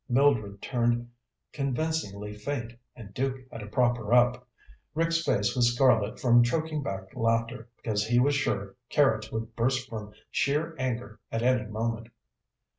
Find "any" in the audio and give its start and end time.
11.43-11.67